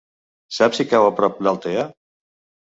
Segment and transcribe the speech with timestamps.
[0.59, 1.85] Saps si cau a prop d'Altea?